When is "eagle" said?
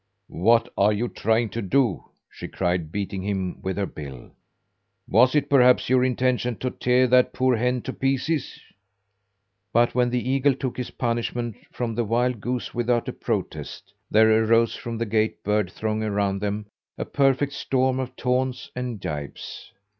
10.27-10.55